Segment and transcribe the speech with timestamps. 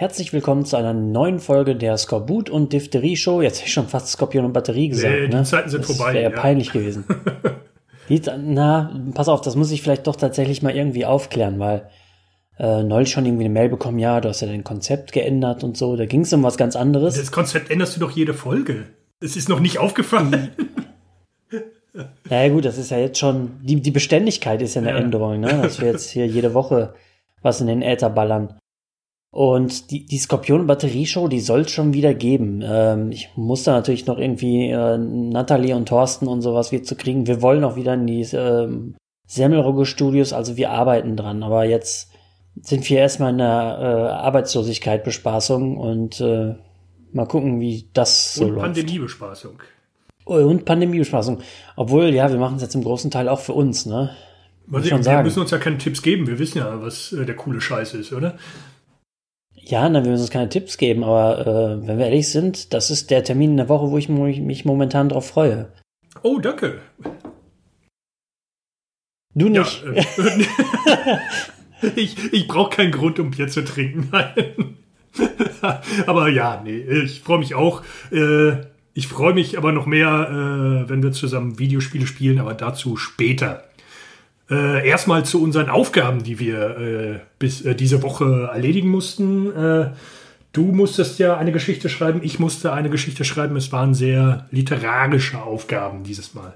[0.00, 3.42] Herzlich willkommen zu einer neuen Folge der Skorbut und Diphtherie Show.
[3.42, 5.14] Jetzt hätte ich schon fast Skorpion und Batterie gesagt.
[5.14, 5.44] Nee, die ne?
[5.44, 6.40] Zeiten sind das vorbei, Wäre ja.
[6.40, 7.04] peinlich gewesen.
[8.08, 11.90] Die, na, pass auf, das muss ich vielleicht doch tatsächlich mal irgendwie aufklären, weil
[12.58, 15.76] äh, neulich schon irgendwie eine Mail bekommen, ja, du hast ja dein Konzept geändert und
[15.76, 15.94] so.
[15.96, 17.16] Da ging es um was ganz anderes.
[17.16, 18.86] Das Konzept änderst du doch jede Folge.
[19.20, 20.48] Es ist noch nicht aufgefallen.
[22.24, 24.96] Naja gut, das ist ja jetzt schon, die, die Beständigkeit ist ja eine Ja.
[24.96, 25.60] Änderung, ne?
[25.62, 26.94] dass wir jetzt hier jede Woche
[27.42, 28.59] was in den Äther ballern.
[29.32, 32.62] Und die, die Skorpion-Batterieshow, die soll es schon wieder geben.
[32.64, 36.96] Ähm, ich muss da natürlich noch irgendwie äh, Natalie und Thorsten und sowas wieder zu
[36.96, 37.28] kriegen.
[37.28, 41.44] Wir wollen auch wieder in die ähm, Semmelrogge-Studios, also wir arbeiten dran.
[41.44, 42.10] Aber jetzt
[42.60, 46.56] sind wir erstmal in der äh, Arbeitslosigkeit, Bespaßung und äh,
[47.12, 48.62] mal gucken, wie das so Und läuft.
[48.62, 49.62] Pandemiebespaßung.
[50.24, 51.38] Und Pandemiebespaßung.
[51.76, 54.10] Obwohl, ja, wir machen es jetzt im großen Teil auch für uns, ne?
[54.72, 55.24] Schon wir sagen.
[55.24, 56.26] müssen uns ja keine Tipps geben.
[56.28, 58.36] Wir wissen ja, was äh, der coole Scheiß ist, oder?
[59.54, 62.90] Ja, dann wir müssen uns keine Tipps geben, aber äh, wenn wir ehrlich sind, das
[62.90, 65.72] ist der Termin in der Woche, wo ich mich momentan drauf freue.
[66.22, 66.80] Oh, danke.
[69.34, 69.84] Du Ja, nicht.
[69.84, 71.18] äh,
[71.96, 74.08] ich ich brauche keinen Grund, um Bier zu trinken.
[74.12, 74.76] Nein.
[76.06, 77.82] aber ja, nee, ich freue mich auch.
[78.10, 78.56] Äh,
[78.92, 83.64] ich freue mich aber noch mehr, äh, wenn wir zusammen Videospiele spielen, aber dazu später.
[84.50, 89.50] Äh, erstmal zu unseren Aufgaben, die wir äh, bis äh, diese Woche erledigen mussten.
[89.54, 89.92] Äh,
[90.52, 93.56] du musstest ja eine Geschichte schreiben, ich musste eine Geschichte schreiben.
[93.56, 96.54] Es waren sehr literarische Aufgaben dieses Mal.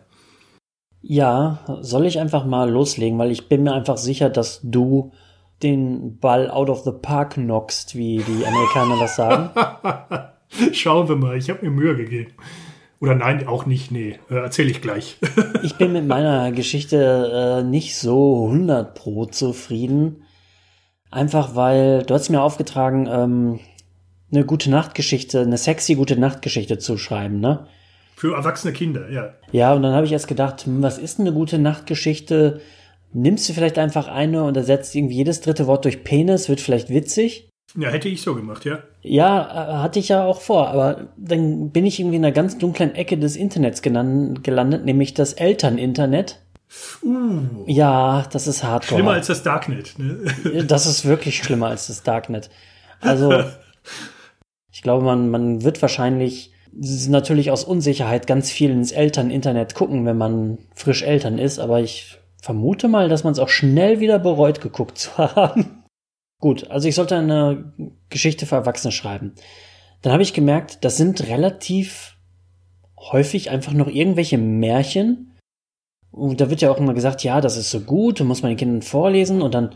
[1.02, 5.12] Ja, soll ich einfach mal loslegen, weil ich bin mir einfach sicher, dass du
[5.62, 9.50] den Ball out of the park knockst, wie die Amerikaner das sagen.
[10.72, 12.32] Schauen wir mal, ich habe mir Mühe gegeben.
[13.04, 15.18] Oder nein, auch nicht, nee, äh, erzähle ich gleich.
[15.62, 20.22] Ich bin mit meiner Geschichte äh, nicht so 100 pro zufrieden.
[21.10, 23.60] Einfach weil, du hast mir aufgetragen, ähm,
[24.32, 27.66] eine gute Nachtgeschichte, eine sexy gute Nachtgeschichte zu schreiben, ne?
[28.16, 29.34] Für erwachsene Kinder, ja.
[29.52, 32.62] Ja, und dann habe ich erst gedacht, hm, was ist eine gute Nachtgeschichte?
[33.12, 36.88] Nimmst du vielleicht einfach eine und ersetzt irgendwie jedes dritte Wort durch Penis, wird vielleicht
[36.88, 37.50] witzig.
[37.76, 38.78] Ja, hätte ich so gemacht, ja.
[39.02, 42.56] Ja, äh, hatte ich ja auch vor, aber dann bin ich irgendwie in einer ganz
[42.58, 46.40] dunklen Ecke des Internets gelandet, nämlich das Elterninternet.
[47.02, 48.98] Uh, Ja, das ist hardcore.
[49.00, 49.94] schlimmer als das Darknet.
[49.98, 50.64] Ne?
[50.66, 52.48] Das ist wirklich schlimmer als das Darknet.
[53.00, 53.32] Also,
[54.72, 60.18] ich glaube, man, man wird wahrscheinlich natürlich aus Unsicherheit ganz viel ins Elterninternet gucken, wenn
[60.18, 64.60] man frisch Eltern ist, aber ich vermute mal, dass man es auch schnell wieder bereut,
[64.60, 65.83] geguckt zu haben.
[66.44, 67.72] Gut, also ich sollte eine
[68.10, 69.32] Geschichte für Erwachsene schreiben.
[70.02, 72.18] Dann habe ich gemerkt, das sind relativ
[72.98, 75.38] häufig einfach noch irgendwelche Märchen.
[76.10, 78.50] Und da wird ja auch immer gesagt, ja, das ist so gut, du musst man
[78.50, 79.70] den Kindern vorlesen und dann,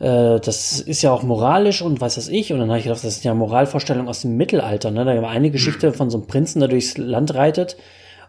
[0.00, 2.52] äh, das ist ja auch moralisch und weiß was ich.
[2.52, 4.90] Und dann habe ich gedacht, das ist ja Moralvorstellung aus dem Mittelalter.
[4.90, 5.06] Ne?
[5.06, 7.78] Da war eine Geschichte von so einem Prinzen, der durchs Land reitet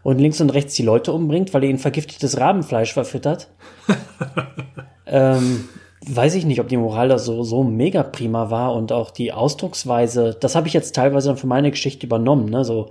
[0.03, 3.49] und links und rechts die Leute umbringt, weil er ihnen vergiftetes Rabenfleisch verfüttert.
[5.05, 5.67] ähm,
[6.05, 9.31] weiß ich nicht, ob die Moral da so, so mega prima war und auch die
[9.31, 12.63] Ausdrucksweise, das habe ich jetzt teilweise dann für meine Geschichte übernommen, ne?
[12.65, 12.89] So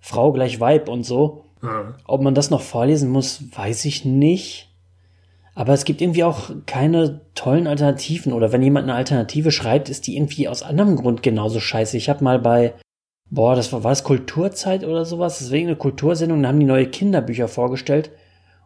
[0.00, 1.44] Frau gleich Weib und so.
[1.62, 1.94] Ja.
[2.06, 4.68] Ob man das noch vorlesen muss, weiß ich nicht.
[5.54, 8.32] Aber es gibt irgendwie auch keine tollen Alternativen.
[8.32, 11.96] Oder wenn jemand eine Alternative schreibt, ist die irgendwie aus anderem Grund genauso scheiße.
[11.98, 12.74] Ich habe mal bei,
[13.28, 15.38] boah, das war, war es Kulturzeit oder sowas?
[15.38, 18.10] Deswegen eine Kultursendung, da haben die neue Kinderbücher vorgestellt.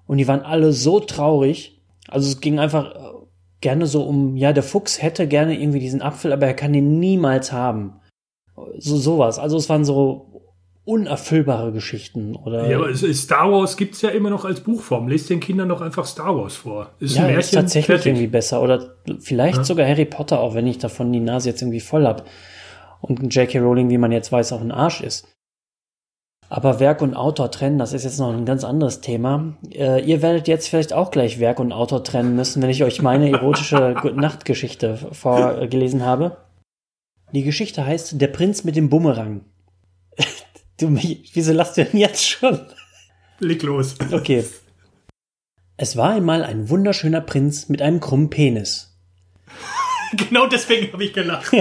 [0.06, 1.81] Und die waren alle so traurig.
[2.06, 2.94] Also es ging einfach
[3.65, 7.01] gerne so um, ja, der Fuchs hätte gerne irgendwie diesen Apfel, aber er kann den
[7.01, 7.95] niemals haben.
[8.79, 9.41] So sowas.
[9.41, 10.31] Also es waren so
[10.85, 15.09] unerfüllbare Geschichten oder ja, aber es ist Star Wars gibt's ja immer noch als Buchform.
[15.09, 16.91] Lest den Kindern doch einfach Star Wars vor.
[17.01, 18.07] Ist ja, ein ist Märchen, tatsächlich fertig.
[18.07, 18.63] irgendwie besser.
[18.63, 19.65] Oder vielleicht Ja.
[19.65, 22.27] sogar Harry Potter, auch wenn ich davon die Nase jetzt irgendwie voll hab.
[23.01, 23.59] Und J.K.
[23.61, 25.27] Rowling, wie man jetzt weiß, auch ein Arsch ist.
[26.55, 29.57] Aber Werk und Autor trennen, das ist jetzt noch ein ganz anderes Thema.
[29.73, 33.03] Äh, ihr werdet jetzt vielleicht auch gleich Werk und Autor trennen müssen, wenn ich euch
[33.03, 36.37] meine erotische Nachtgeschichte vorgelesen habe.
[37.33, 39.41] Die Geschichte heißt Der Prinz mit dem Bumerang.
[40.79, 42.61] du, mich- wieso lachst du denn jetzt schon?
[43.41, 43.97] Leg los.
[44.12, 44.45] Okay.
[45.77, 48.97] Es war einmal ein wunderschöner Prinz mit einem krummen Penis.
[50.17, 51.53] genau deswegen habe ich gelacht.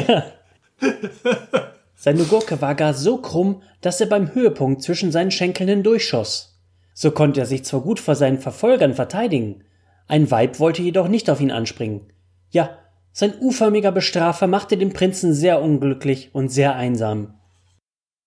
[2.03, 6.61] Seine Gurke war gar so krumm, dass er beim Höhepunkt zwischen seinen Schenkeln hindurchschoss.
[6.94, 9.63] So konnte er sich zwar gut vor seinen Verfolgern verteidigen,
[10.09, 12.11] ein Weib wollte jedoch nicht auf ihn anspringen.
[12.50, 12.77] Ja,
[13.13, 17.35] sein u-förmiger Bestrafer machte den Prinzen sehr unglücklich und sehr einsam.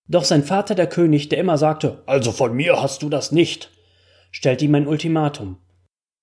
[0.09, 3.73] Doch sein Vater der König, der immer sagte, also von mir hast du das nicht,
[4.31, 5.59] stellte ihm ein Ultimatum.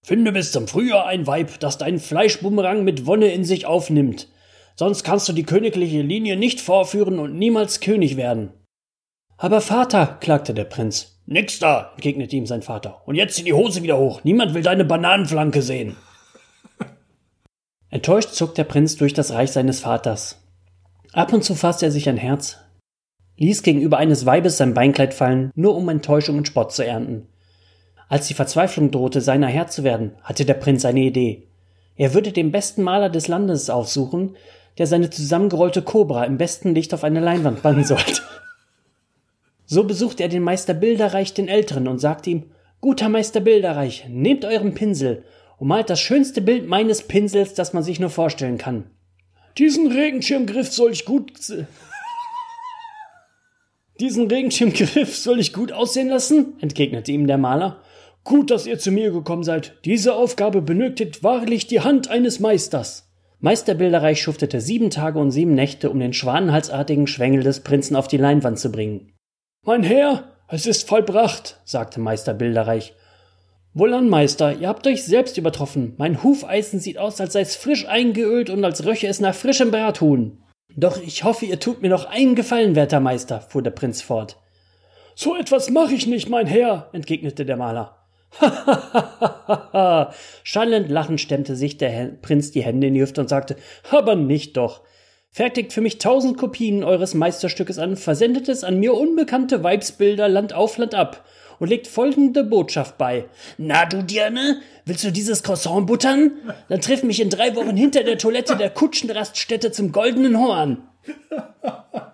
[0.02, 4.28] Finde bis zum Frühjahr ein Weib, das deinen Fleischbumerang mit Wonne in sich aufnimmt.
[4.76, 8.52] Sonst kannst du die königliche Linie nicht vorführen und niemals König werden.
[9.38, 11.20] Aber Vater, klagte der Prinz.
[11.26, 13.02] Nix da, entgegnete ihm sein Vater.
[13.06, 14.24] Und jetzt zieh die Hose wieder hoch.
[14.24, 15.96] Niemand will deine Bananenflanke sehen.
[17.90, 20.42] Enttäuscht zog der Prinz durch das Reich seines Vaters.
[21.14, 22.58] Ab und zu fasste er sich ein Herz,
[23.38, 27.28] ließ gegenüber eines Weibes sein Beinkleid fallen, nur um Enttäuschung und Spott zu ernten.
[28.10, 31.48] Als die Verzweiflung drohte, seiner Herr zu werden, hatte der Prinz eine Idee.
[31.96, 34.36] Er würde den besten Maler des Landes aufsuchen,
[34.78, 38.22] der seine zusammengerollte Kobra im besten Licht auf eine Leinwand bannen sollte.
[39.66, 44.44] So besuchte er den Meister Bilderreich den Älteren und sagte ihm, Guter Meister Bilderreich, nehmt
[44.44, 45.24] euren Pinsel
[45.58, 48.84] und malt das schönste Bild meines Pinsels, das man sich nur vorstellen kann.
[49.58, 51.32] Diesen Regenschirmgriff soll ich gut.
[54.00, 56.58] Diesen Regenschirmgriff soll ich gut aussehen lassen?
[56.60, 57.82] entgegnete ihm der Maler.
[58.24, 59.78] Gut, dass ihr zu mir gekommen seid.
[59.86, 63.13] Diese Aufgabe benötigt wahrlich die Hand eines Meisters.
[63.46, 68.08] Meister Bilderreich schuftete sieben Tage und sieben Nächte, um den schwanenhalsartigen Schwengel des Prinzen auf
[68.08, 69.12] die Leinwand zu bringen.
[69.66, 72.94] Mein Herr, es ist vollbracht, sagte Meister Bilderreich.
[73.74, 75.94] Wohlan, Meister, ihr habt euch selbst übertroffen.
[75.98, 79.72] Mein Hufeisen sieht aus, als sei es frisch eingeölt und als röche es nach frischem
[79.72, 80.42] Brathuhn.
[80.78, 84.38] Doch ich hoffe, ihr tut mir noch einen Gefallen, werter Meister, fuhr der Prinz fort.
[85.16, 88.08] So etwas mache ich nicht, mein Herr, entgegnete der Maler.
[90.44, 93.56] Schallend lachend stemmte sich der Prinz die Hände in die Hüfte und sagte,
[93.92, 94.82] aber nicht doch.
[95.30, 100.54] Fertigt für mich tausend Kopien eures Meisterstückes an, versendet es an mir unbekannte Weibsbilder Land
[100.54, 101.26] auf Land ab
[101.60, 103.26] und legt folgende Botschaft bei.
[103.58, 106.34] Na, du Dirne, willst du dieses Croissant buttern?
[106.70, 110.84] Dann triff mich in drei Wochen hinter der Toilette der Kutschenraststätte zum Goldenen Horn.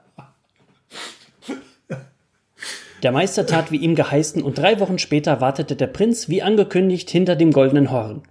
[3.03, 7.09] Der Meister tat wie ihm geheißen, und drei Wochen später wartete der Prinz wie angekündigt
[7.09, 8.23] hinter dem goldenen Horn.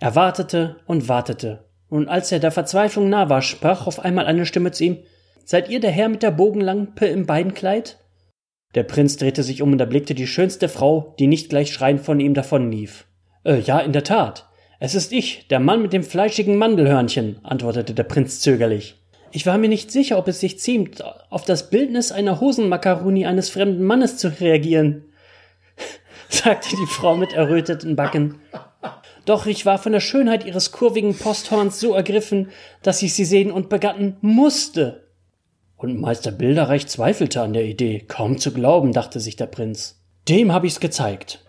[0.00, 4.46] Er wartete und wartete, und als er der Verzweiflung nah war, sprach auf einmal eine
[4.46, 4.98] Stimme zu ihm
[5.46, 7.98] Seid ihr der Herr mit der Bogenlampe im Beinkleid?
[8.74, 12.18] Der Prinz drehte sich um und erblickte die schönste Frau, die nicht gleich schreiend von
[12.18, 13.06] ihm davonlief.
[13.44, 14.48] Äh, ja, in der Tat.
[14.80, 19.03] Es ist ich, der Mann mit dem fleischigen Mandelhörnchen, antwortete der Prinz zögerlich.
[19.36, 23.50] Ich war mir nicht sicher, ob es sich ziemt, auf das Bildnis einer Hosenmakaroni eines
[23.50, 25.06] fremden Mannes zu reagieren,
[26.28, 28.38] sagte die Frau mit erröteten Backen.
[29.24, 32.50] Doch ich war von der Schönheit ihres kurvigen Posthorns so ergriffen,
[32.82, 35.08] dass ich sie sehen und begatten musste.
[35.76, 38.04] Und Meister Bilderreich zweifelte an der Idee.
[38.06, 40.00] Kaum zu glauben, dachte sich der Prinz.
[40.28, 41.44] Dem hab ich's gezeigt.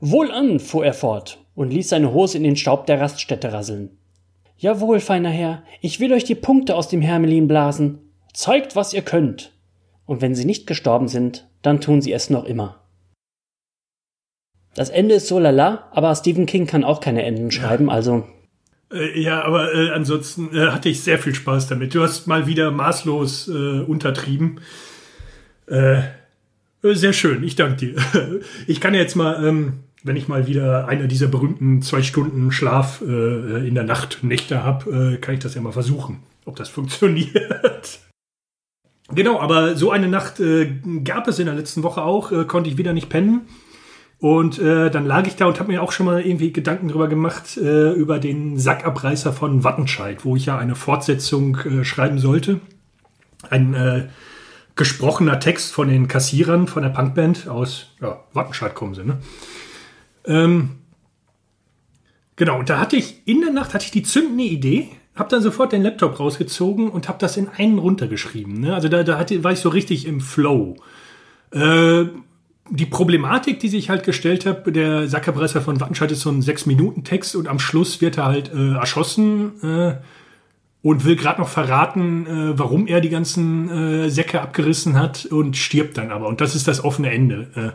[0.00, 3.97] Wohlan, fuhr er fort und ließ seine Hose in den Staub der Raststätte rasseln.
[4.58, 8.00] Jawohl, feiner Herr, ich will euch die Punkte aus dem Hermelin blasen.
[8.34, 9.52] Zeigt, was ihr könnt.
[10.04, 12.82] Und wenn sie nicht gestorben sind, dann tun sie es noch immer.
[14.74, 18.24] Das Ende ist so lala, aber Stephen King kann auch keine Enden schreiben, also
[18.92, 21.94] äh, ja, aber äh, ansonsten äh, hatte ich sehr viel Spaß damit.
[21.94, 24.60] Du hast mal wieder maßlos äh, untertrieben.
[25.66, 26.02] Äh,
[26.82, 27.96] sehr schön, ich danke dir.
[28.66, 33.02] Ich kann jetzt mal, ähm, wenn ich mal wieder eine dieser berühmten zwei Stunden Schlaf
[33.02, 36.68] äh, in der Nacht Nächte habe, äh, kann ich das ja mal versuchen, ob das
[36.68, 38.00] funktioniert.
[39.12, 40.72] genau, aber so eine Nacht äh,
[41.04, 43.42] gab es in der letzten Woche auch, äh, konnte ich wieder nicht pennen.
[44.20, 47.06] Und äh, dann lag ich da und habe mir auch schon mal irgendwie Gedanken drüber
[47.06, 52.60] gemacht, äh, über den Sackabreißer von Wattenscheid, wo ich ja eine Fortsetzung schreiben sollte.
[53.48, 54.10] Ein
[54.74, 59.18] gesprochener Text von den Kassierern von der Punkband aus ja, Wattenscheid kommen sie, ne?
[60.28, 60.70] Ähm,
[62.36, 65.42] genau, und da hatte ich in der Nacht hatte ich die zündende Idee, habe dann
[65.42, 68.60] sofort den Laptop rausgezogen und habe das in einen runtergeschrieben.
[68.60, 68.74] Ne?
[68.74, 70.76] Also da, da hatte, war ich so richtig im Flow.
[71.50, 72.04] Äh,
[72.70, 77.34] die Problematik, die sich halt gestellt hat, der Sackerpresser von Wattenscheid ist so ein Sechs-Minuten-Text
[77.34, 79.94] und am Schluss wird er halt äh, erschossen äh,
[80.82, 85.56] und will gerade noch verraten, äh, warum er die ganzen äh, Säcke abgerissen hat und
[85.56, 86.28] stirbt dann aber.
[86.28, 87.74] Und das ist das offene Ende.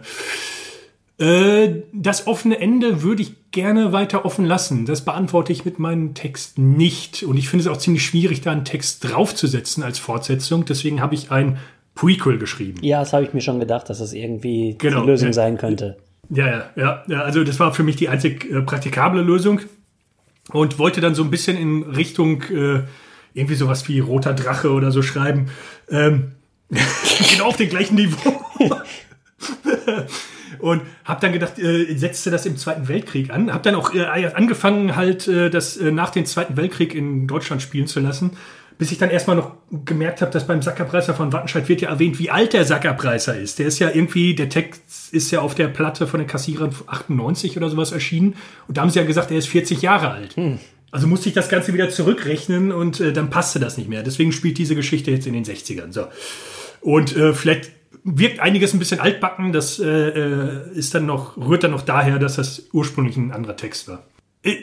[1.20, 4.86] Äh, das offene Ende würde ich gerne weiter offen lassen.
[4.86, 7.24] Das beantworte ich mit meinem Text nicht.
[7.24, 10.65] Und ich finde es auch ziemlich schwierig, da einen Text draufzusetzen als Fortsetzung.
[10.65, 11.58] Deswegen habe ich ein
[11.96, 12.79] Prequel geschrieben.
[12.82, 15.98] Ja, das habe ich mir schon gedacht, dass das irgendwie genau, die Lösung sein könnte.
[16.29, 17.22] Ja, ja, ja, ja.
[17.22, 19.62] Also das war für mich die einzig äh, praktikable Lösung
[20.51, 22.84] und wollte dann so ein bisschen in Richtung äh,
[23.36, 25.50] irgendwie sowas wie Roter Drache oder so schreiben.
[25.89, 26.32] Ähm,
[27.32, 28.41] genau auf dem gleichen Niveau.
[30.60, 33.51] und habe dann gedacht, äh, setzte das im Zweiten Weltkrieg an.
[33.51, 37.62] Habe dann auch äh, angefangen, halt äh, das äh, nach dem Zweiten Weltkrieg in Deutschland
[37.62, 38.31] spielen zu lassen
[38.77, 39.51] bis ich dann erstmal noch
[39.86, 43.60] gemerkt habe, dass beim Sackerpreiser von Wattenscheid wird ja erwähnt, wie alt der Sackerpreiser ist.
[43.60, 47.55] Der ist ja irgendwie, der Text ist ja auf der Platte von den Kassierern 98
[47.57, 48.36] oder sowas erschienen.
[48.67, 50.36] Und da haben sie ja gesagt, er ist 40 Jahre alt.
[50.36, 50.60] Hm.
[50.91, 54.03] Also musste ich das Ganze wieder zurückrechnen und äh, dann passte das nicht mehr.
[54.03, 55.91] Deswegen spielt diese Geschichte jetzt in den 60ern.
[55.91, 56.07] So.
[56.81, 57.72] Und äh, vielleicht
[58.03, 59.53] wirkt einiges ein bisschen altbacken.
[59.53, 63.55] Das äh, äh, ist dann noch, rührt dann noch daher, dass das ursprünglich ein anderer
[63.55, 64.03] Text war.
[64.43, 64.55] Äh,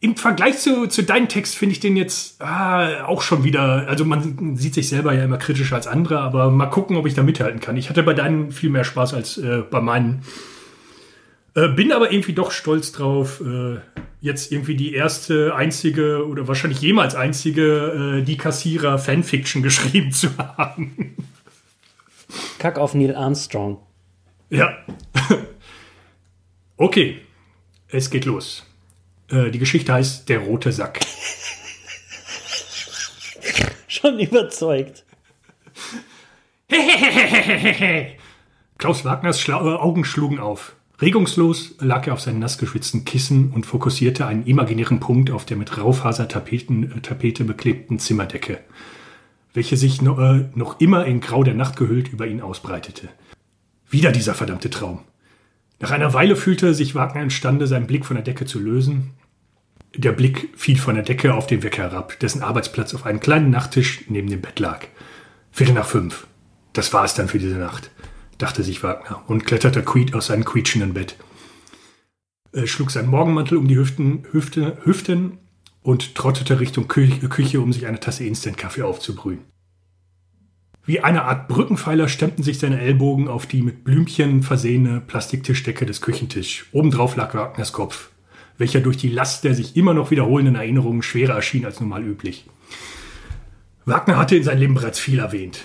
[0.00, 4.04] Im Vergleich zu, zu deinem Text finde ich den jetzt ah, auch schon wieder, also
[4.04, 7.22] man sieht sich selber ja immer kritischer als andere, aber mal gucken, ob ich da
[7.22, 7.76] mithalten kann.
[7.76, 10.22] Ich hatte bei deinen viel mehr Spaß als äh, bei meinen.
[11.54, 13.78] Äh, bin aber irgendwie doch stolz drauf, äh,
[14.20, 20.28] jetzt irgendwie die erste, einzige oder wahrscheinlich jemals einzige äh, Die Kassierer Fanfiction geschrieben zu
[20.38, 21.14] haben.
[22.58, 23.78] Kack auf Neil Armstrong.
[24.50, 24.76] Ja.
[26.76, 27.20] okay,
[27.88, 28.66] es geht los.
[29.30, 31.00] Äh, die Geschichte heißt Der rote Sack.
[33.88, 35.04] Schon überzeugt.
[38.78, 40.76] Klaus Wagners Schla äh, Augen schlugen auf.
[41.00, 45.56] Regungslos lag er auf seinen nass geschwitzten Kissen und fokussierte einen imaginären Punkt auf der
[45.56, 48.58] mit Raufasertapete beklebten Zimmerdecke,
[49.54, 53.08] welche sich noch, äh, noch immer in Grau der Nacht gehüllt über ihn ausbreitete.
[53.88, 55.00] Wieder dieser verdammte Traum.
[55.80, 59.12] Nach einer Weile fühlte sich Wagner imstande, seinen Blick von der Decke zu lösen.
[59.96, 63.50] Der Blick fiel von der Decke auf den Wecker herab, dessen Arbeitsplatz auf einem kleinen
[63.50, 64.86] Nachttisch neben dem Bett lag.
[65.50, 66.26] Viertel nach fünf.
[66.72, 67.90] Das war es dann für diese Nacht
[68.38, 71.16] dachte sich Wagner und kletterte quiet aus seinem quietschenden Bett.
[72.52, 75.38] Er schlug seinen Morgenmantel um die Hüften, Hüfte, Hüften
[75.88, 79.38] und trottete Richtung Küche, um sich eine Tasse Instant-Kaffee aufzubrühen.
[80.84, 86.02] Wie eine Art Brückenpfeiler stemmten sich seine Ellbogen auf die mit Blümchen versehene Plastiktischdecke des
[86.02, 86.66] Küchentischs.
[86.72, 88.10] Obendrauf lag Wagners Kopf,
[88.58, 92.44] welcher durch die Last der sich immer noch wiederholenden Erinnerungen schwerer erschien als normal üblich.
[93.86, 95.64] Wagner hatte in seinem Leben bereits viel erwähnt.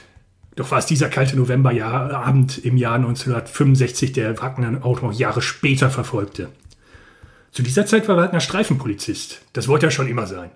[0.55, 5.89] Doch war es dieser kalte Novemberabend im Jahr 1965, der Wagner auch noch Jahre später
[5.89, 6.47] verfolgte.
[7.53, 9.41] Zu dieser Zeit war Wagner Streifenpolizist.
[9.53, 10.49] Das wollte er schon immer sein.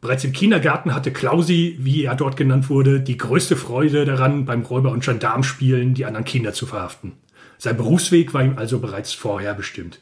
[0.00, 4.62] Bereits im Kindergarten hatte Klausi, wie er dort genannt wurde, die größte Freude daran, beim
[4.62, 7.14] Räuber- und Gendarmspielen die anderen Kinder zu verhaften.
[7.58, 9.98] Sein Berufsweg war ihm also bereits vorher bestimmt.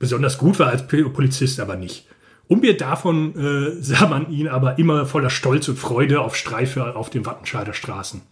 [0.00, 2.06] Besonders gut war er als Polizist aber nicht.
[2.48, 7.08] Unbirt davon äh, sah man ihn aber immer voller Stolz und Freude auf Streife auf
[7.08, 8.22] den Wattenscheider Straßen.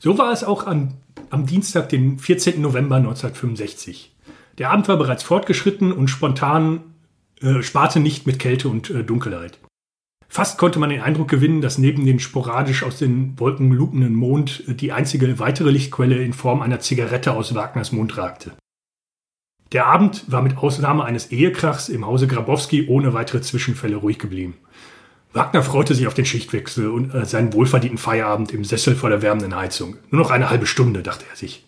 [0.00, 0.94] So war es auch am,
[1.30, 2.60] am Dienstag, den 14.
[2.60, 4.13] November 1965.
[4.58, 6.80] Der Abend war bereits fortgeschritten und spontan
[7.40, 9.58] äh, sparte nicht mit Kälte und äh, Dunkelheit.
[10.28, 14.64] Fast konnte man den Eindruck gewinnen, dass neben dem sporadisch aus den Wolken lupenden Mond
[14.68, 18.52] äh, die einzige weitere Lichtquelle in Form einer Zigarette aus Wagners Mund ragte.
[19.72, 24.54] Der Abend war mit Ausnahme eines Ehekrachs im Hause Grabowski ohne weitere Zwischenfälle ruhig geblieben.
[25.32, 29.20] Wagner freute sich auf den Schichtwechsel und äh, seinen wohlverdienten Feierabend im Sessel vor der
[29.20, 29.96] wärmenden Heizung.
[30.10, 31.66] Nur noch eine halbe Stunde, dachte er sich.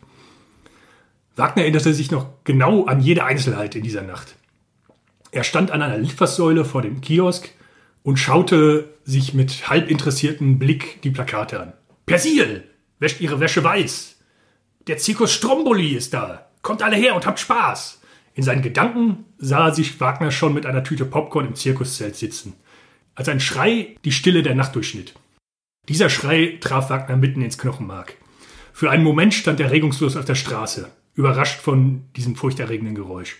[1.36, 4.34] Wagner erinnerte sich noch genau an jede Einzelheit in dieser Nacht.
[5.30, 7.50] Er stand an einer Litfaßsäule vor dem Kiosk
[8.02, 11.72] und schaute sich mit halb interessiertem Blick die Plakate an.
[12.06, 12.64] Persil!
[12.98, 14.16] Wäscht ihre Wäsche weiß!
[14.86, 16.46] Der Zirkus Stromboli ist da!
[16.62, 18.00] Kommt alle her und habt Spaß!
[18.34, 22.54] In seinen Gedanken sah sich Wagner schon mit einer Tüte Popcorn im Zirkuszelt sitzen
[23.16, 25.14] als ein Schrei die Stille der Nacht durchschnitt.
[25.88, 28.16] Dieser Schrei traf Wagner mitten ins Knochenmark.
[28.72, 33.38] Für einen Moment stand er regungslos auf der Straße, überrascht von diesem furchterregenden Geräusch.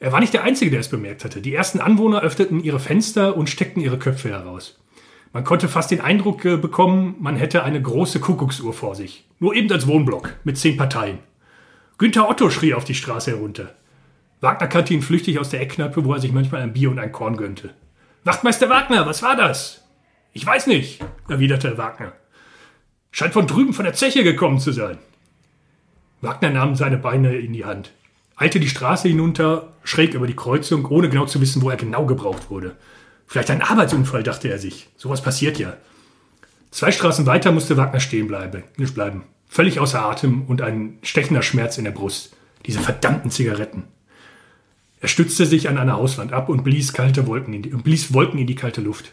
[0.00, 1.40] Er war nicht der Einzige, der es bemerkt hatte.
[1.40, 4.78] Die ersten Anwohner öffneten ihre Fenster und steckten ihre Köpfe heraus.
[5.32, 9.26] Man konnte fast den Eindruck äh, bekommen, man hätte eine große Kuckucksuhr vor sich.
[9.38, 11.18] Nur eben als Wohnblock, mit zehn Parteien.
[11.98, 13.74] Günther Otto schrie auf die Straße herunter.
[14.40, 17.12] Wagner kannte ihn flüchtig aus der Eckkneipe, wo er sich manchmal ein Bier und ein
[17.12, 17.74] Korn gönnte.
[18.24, 19.84] Wachtmeister Wagner, was war das?
[20.32, 22.12] Ich weiß nicht, erwiderte Wagner.
[23.10, 24.98] Scheint von drüben von der Zeche gekommen zu sein.
[26.26, 27.92] Wagner nahm seine Beine in die Hand,
[28.34, 32.04] eilte die Straße hinunter, schräg über die Kreuzung, ohne genau zu wissen, wo er genau
[32.04, 32.76] gebraucht wurde.
[33.26, 34.88] Vielleicht ein Arbeitsunfall, dachte er sich.
[34.96, 35.76] Sowas passiert ja.
[36.70, 39.22] Zwei Straßen weiter musste Wagner stehen bleiben, nicht bleiben.
[39.48, 42.36] Völlig außer Atem und ein stechender Schmerz in der Brust.
[42.66, 43.84] Diese verdammten Zigaretten.
[45.00, 48.40] Er stützte sich an einer Hauswand ab und blies, kalte Wolken in die, blies Wolken
[48.40, 49.12] in die kalte Luft.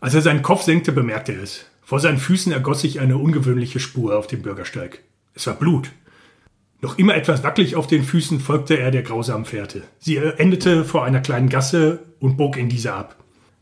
[0.00, 1.64] Als er seinen Kopf senkte, bemerkte er es.
[1.82, 5.02] Vor seinen Füßen ergoss sich eine ungewöhnliche Spur auf dem Bürgersteig.
[5.34, 5.90] Es war Blut.
[6.80, 9.82] Noch immer etwas wackelig auf den Füßen folgte er der grausamen Fährte.
[9.98, 13.16] Sie endete vor einer kleinen Gasse und bog in diese ab.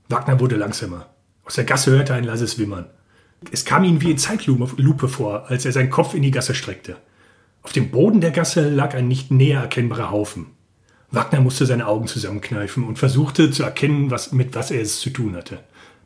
[0.08, 1.08] Wagner wurde langsamer.
[1.44, 2.86] Aus der Gasse hörte ein leises Wimmern.
[3.50, 6.96] Es kam ihm wie in Zeitlupe vor, als er seinen Kopf in die Gasse streckte.
[7.62, 10.48] Auf dem Boden der Gasse lag ein nicht näher erkennbarer Haufen.
[11.10, 15.10] Wagner musste seine Augen zusammenkneifen und versuchte zu erkennen, was, mit was er es zu
[15.10, 15.60] tun hatte.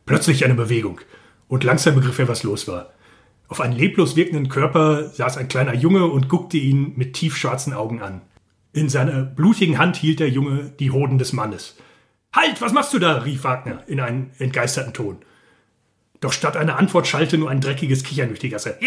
[0.05, 1.01] Plötzlich eine Bewegung.
[1.47, 2.93] Und langsam begriff er, was los war.
[3.51, 8.01] Auf einen leblos wirkenden Körper saß ein kleiner Junge und guckte ihn mit tiefschwarzen Augen
[8.01, 8.21] an.
[8.71, 11.75] In seiner blutigen Hand hielt der Junge die Hoden des Mannes.
[12.33, 13.17] Halt, was machst du da?
[13.17, 15.17] rief Wagner in einem entgeisterten Ton.
[16.21, 18.77] Doch statt einer Antwort schallte nur ein dreckiges Kichern durch die Gasse.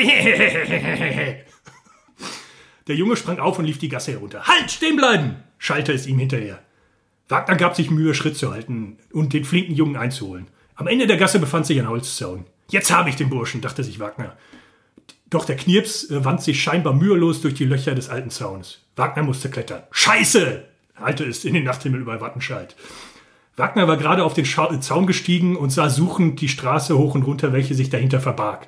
[2.87, 4.45] Der Junge sprang auf und lief die Gasse herunter.
[4.45, 5.37] Halt, stehen bleiben!
[5.59, 6.59] schallte es ihm hinterher.
[7.29, 10.47] Wagner gab sich Mühe, Schritt zu halten und den flinken Jungen einzuholen.
[10.75, 12.47] Am Ende der Gasse befand sich ein Holzzaun.
[12.75, 14.37] Jetzt habe ich den Burschen, dachte sich Wagner.
[15.31, 18.81] Doch der Knirps äh, wand sich scheinbar mühelos durch die Löcher des alten Zaunes.
[18.97, 19.85] Wagner musste klettern.
[19.93, 20.65] Scheiße!
[20.97, 22.75] hallte es in den Nachthimmel über Wattenscheid.
[23.55, 27.23] Wagner war gerade auf den Scha Zaun gestiegen und sah suchend die Straße hoch und
[27.23, 28.67] runter, welche sich dahinter verbarg.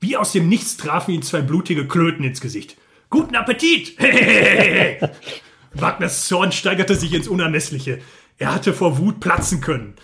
[0.00, 2.76] Wie aus dem Nichts trafen ihn zwei blutige Klöten ins Gesicht.
[3.08, 3.96] Guten Appetit!
[5.74, 8.00] Wagners Zorn steigerte sich ins Unermessliche.
[8.38, 9.94] Er hatte vor Wut platzen können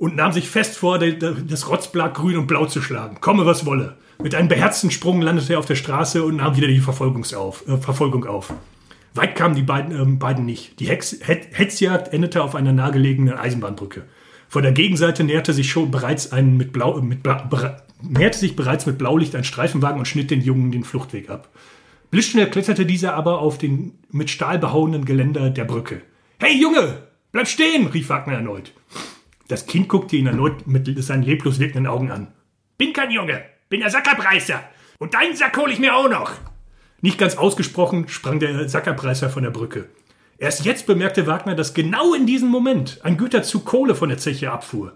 [0.00, 3.18] und nahm sich fest vor, das Rotzblatt grün und blau zu schlagen.
[3.20, 3.98] Komme, was wolle.
[4.22, 6.82] Mit einem beherzten Sprung landete er auf der Straße und nahm wieder die
[7.36, 8.50] auf, äh, Verfolgung auf.
[9.12, 10.80] Weit kamen die beiden, äh, beiden nicht.
[10.80, 14.04] Die Hex, Hetzjagd endete auf einer nahegelegenen Eisenbahnbrücke.
[14.48, 18.86] Vor der Gegenseite näherte sich schon bereits ein mit Blau, mit Bla, näherte sich bereits
[18.86, 21.50] mit Blaulicht ein Streifenwagen und schnitt den Jungen den Fluchtweg ab.
[22.10, 26.00] Blitzschnell kletterte dieser aber auf den mit Stahl behauenen Geländer der Brücke.
[26.38, 27.02] Hey Junge,
[27.32, 28.72] bleib stehen, rief Wagner erneut.
[29.50, 32.28] Das Kind guckte ihn erneut mit seinen leblos wirkenden Augen an.
[32.78, 34.62] Bin kein Junge, bin der Sackerbreißer.
[34.98, 36.34] Und deinen Sack hole ich mir auch noch.
[37.00, 39.88] Nicht ganz ausgesprochen sprang der Sackerbreißer von der Brücke.
[40.38, 44.52] Erst jetzt bemerkte Wagner, dass genau in diesem Moment ein Güterzug Kohle von der Zeche
[44.52, 44.92] abfuhr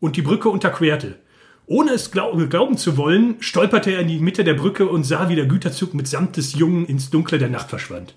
[0.00, 1.20] und die Brücke unterquerte.
[1.66, 5.36] Ohne es glauben zu wollen, stolperte er in die Mitte der Brücke und sah, wie
[5.36, 8.16] der Güterzug mitsamt des Jungen ins Dunkle der Nacht verschwand.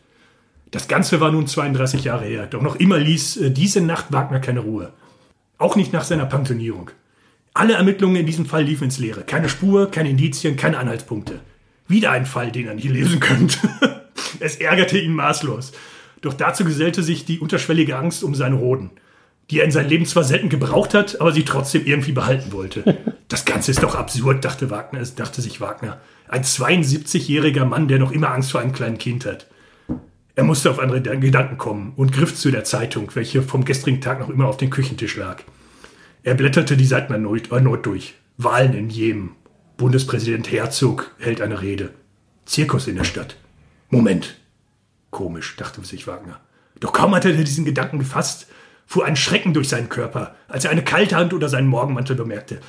[0.71, 4.39] Das Ganze war nun 32 Jahre her, doch noch immer ließ äh, diese Nacht Wagner
[4.39, 4.91] keine Ruhe.
[5.57, 6.91] Auch nicht nach seiner Pensionierung.
[7.53, 9.23] Alle Ermittlungen in diesem Fall liefen ins Leere.
[9.23, 11.39] Keine Spur, keine Indizien, keine Anhaltspunkte.
[11.87, 13.57] Wieder ein Fall, den er nicht lesen könnte.
[14.39, 15.71] es ärgerte ihn maßlos.
[16.21, 18.89] Doch dazu gesellte sich die unterschwellige Angst um seine Hoden,
[19.49, 22.97] die er in seinem Leben zwar selten gebraucht hat, aber sie trotzdem irgendwie behalten wollte.
[23.27, 25.99] Das Ganze ist doch absurd, dachte Wagner, dachte sich Wagner.
[26.27, 29.47] Ein 72-jähriger Mann, der noch immer Angst vor einem kleinen Kind hat.
[30.35, 34.19] Er musste auf andere Gedanken kommen und griff zu der Zeitung, welche vom gestrigen Tag
[34.19, 35.43] noch immer auf dem Küchentisch lag.
[36.23, 38.15] Er blätterte die Seiten erneut, erneut durch.
[38.37, 39.31] Wahlen in Jemen,
[39.77, 41.91] Bundespräsident Herzog hält eine Rede.
[42.45, 43.37] Zirkus in der Stadt.
[43.89, 44.35] Moment.
[45.09, 46.41] Komisch, dachte sich Wagner.
[46.81, 48.47] Doch kaum hatte er diesen Gedanken gefasst,
[48.85, 52.59] fuhr ein Schrecken durch seinen Körper, als er eine kalte Hand oder seinen Morgenmantel bemerkte.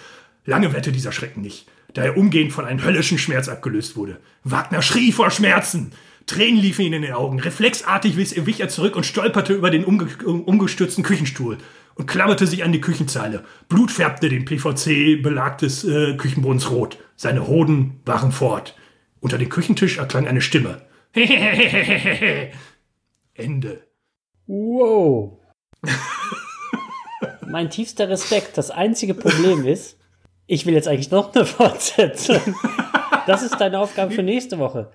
[0.44, 4.20] Lange währte dieser Schrecken nicht, da er umgehend von einem höllischen Schmerz abgelöst wurde.
[4.44, 5.92] Wagner schrie vor Schmerzen.
[6.26, 7.38] Tränen liefen ihm in den Augen.
[7.38, 11.58] Reflexartig wich er zurück und stolperte über den umge umgestürzten Küchenstuhl
[11.94, 13.44] und klammerte sich an die Küchenzeile.
[13.68, 16.98] Blut färbte den PVC-Belag des äh, Küchenbodens rot.
[17.16, 18.76] Seine Hoden waren fort.
[19.20, 20.82] Unter dem Küchentisch erklang eine Stimme.
[23.34, 23.82] Ende.
[24.46, 25.38] Wow.
[27.46, 28.58] mein tiefster Respekt.
[28.58, 29.98] Das einzige Problem ist,
[30.46, 32.40] ich will jetzt eigentlich noch eine Fortsetzung.
[33.26, 34.92] Das ist deine Aufgabe für nächste Woche.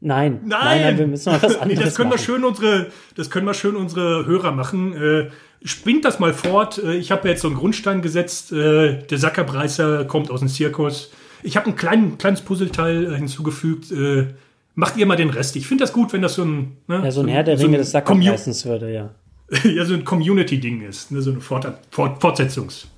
[0.00, 2.20] Nein, nein, nein, nein wir müssen mal was anderes nee, das können machen.
[2.20, 4.94] wir schön unsere, das können wir schön unsere Hörer machen.
[4.94, 5.30] Äh,
[5.64, 6.78] spinnt das mal fort.
[6.78, 8.52] Äh, ich habe jetzt so einen Grundstein gesetzt.
[8.52, 11.10] Äh, der Sackerbreißer kommt aus dem Zirkus.
[11.42, 13.90] Ich habe ein klein, kleines Puzzleteil äh, hinzugefügt.
[13.90, 14.34] Äh,
[14.74, 15.56] macht ihr mal den Rest.
[15.56, 17.64] Ich finde das gut, wenn das so ein ne, ja so ein Herr der so
[17.64, 19.10] Ringe des Sackerbreißens würde, ja.
[19.64, 22.88] ja, so ein Community-Ding ist, ne, so eine Fort Fort Fortsetzungs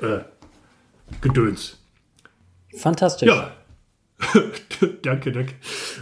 [0.00, 0.18] äh,
[1.20, 1.78] Gedöns.
[2.76, 3.28] Fantastisch.
[3.28, 3.52] Ja.
[5.02, 5.54] danke, danke.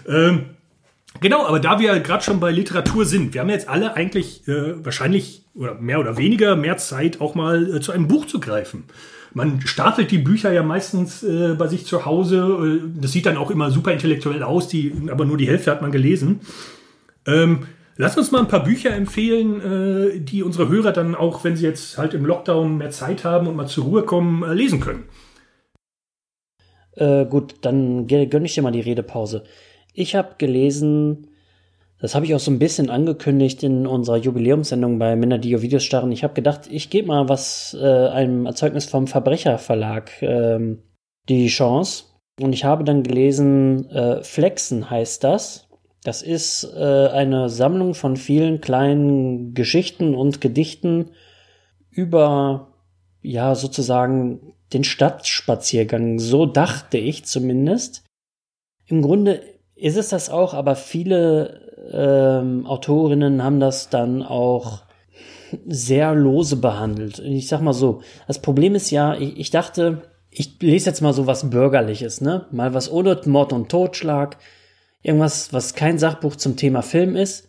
[0.08, 0.46] Ähm,
[1.20, 4.84] genau, aber da wir gerade schon bei Literatur sind, wir haben jetzt alle eigentlich äh,
[4.84, 8.84] wahrscheinlich oder mehr oder weniger mehr Zeit, auch mal äh, zu einem Buch zu greifen.
[9.34, 12.80] Man stapelt die Bücher ja meistens äh, bei sich zu Hause.
[12.84, 15.82] Äh, das sieht dann auch immer super intellektuell aus, die, aber nur die Hälfte hat
[15.82, 16.40] man gelesen.
[17.26, 21.56] Ähm, lass uns mal ein paar Bücher empfehlen, äh, die unsere Hörer dann auch, wenn
[21.56, 24.80] sie jetzt halt im Lockdown mehr Zeit haben und mal zur Ruhe kommen, äh, lesen
[24.80, 25.04] können.
[26.96, 29.44] Äh, gut, dann gönne ich dir mal die Redepause.
[29.94, 31.28] Ich habe gelesen,
[32.02, 35.62] das habe ich auch so ein bisschen angekündigt in unserer Jubiläumssendung bei Männer, die auf
[35.62, 36.12] Videos starren.
[36.12, 40.82] Ich habe gedacht, ich gebe mal was äh, einem Erzeugnis vom Verbrecherverlag ähm,
[41.28, 42.04] die Chance.
[42.40, 45.68] Und ich habe dann gelesen, äh, Flexen heißt das.
[46.02, 51.10] Das ist äh, eine Sammlung von vielen kleinen Geschichten und Gedichten
[51.90, 52.71] über,
[53.22, 56.18] ja, sozusagen den Stadtspaziergang.
[56.18, 58.04] So dachte ich zumindest.
[58.86, 59.40] Im Grunde
[59.74, 61.60] ist es das auch, aber viele
[61.92, 64.82] ähm, Autorinnen haben das dann auch
[65.66, 67.18] sehr lose behandelt.
[67.18, 71.12] Ich sag mal so, das Problem ist ja, ich, ich dachte, ich lese jetzt mal
[71.12, 72.46] so was Bürgerliches, ne?
[72.50, 74.38] Mal was ohne Mord und Totschlag,
[75.02, 77.48] irgendwas, was kein Sachbuch zum Thema Film ist.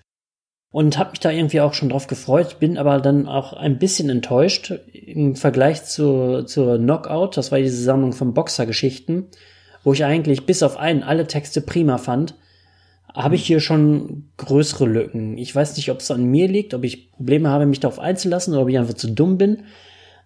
[0.73, 4.09] Und habe mich da irgendwie auch schon drauf gefreut, bin aber dann auch ein bisschen
[4.09, 7.37] enttäuscht im Vergleich zu, zur Knockout.
[7.37, 9.27] Das war diese Sammlung von Boxergeschichten,
[9.83, 12.33] wo ich eigentlich bis auf einen alle Texte prima fand.
[13.13, 15.37] Habe ich hier schon größere Lücken.
[15.37, 18.55] Ich weiß nicht, ob es an mir liegt, ob ich Probleme habe, mich darauf einzulassen
[18.55, 19.65] oder ob ich einfach zu dumm bin.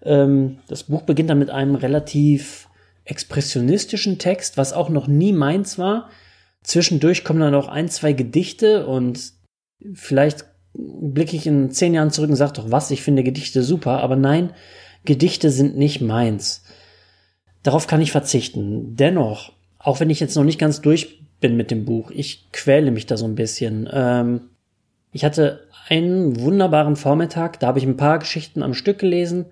[0.01, 2.69] Ähm, das Buch beginnt dann mit einem relativ
[3.03, 6.09] expressionistischen Text, was auch noch nie meins war.
[6.63, 9.35] Zwischendurch kommen dann auch ein, zwei Gedichte und
[9.93, 14.01] vielleicht blicke ich in zehn Jahren zurück und sage doch was, ich finde Gedichte super,
[14.01, 14.51] aber nein,
[15.05, 16.63] Gedichte sind nicht meins.
[17.63, 18.95] Darauf kann ich verzichten.
[18.95, 22.91] Dennoch, auch wenn ich jetzt noch nicht ganz durch bin mit dem Buch, ich quäle
[22.91, 23.89] mich da so ein bisschen.
[23.91, 24.41] Ähm,
[25.11, 29.45] ich hatte einen wunderbaren Vormittag, da habe ich ein paar Geschichten am Stück gelesen,